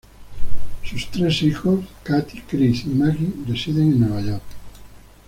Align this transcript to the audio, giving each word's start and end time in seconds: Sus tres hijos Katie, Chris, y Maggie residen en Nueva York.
Sus 0.83 1.11
tres 1.11 1.43
hijos 1.43 1.81
Katie, 2.01 2.41
Chris, 2.47 2.85
y 2.85 2.89
Maggie 2.89 3.33
residen 3.45 3.83
en 3.91 3.99
Nueva 3.99 4.21
York. 4.23 4.43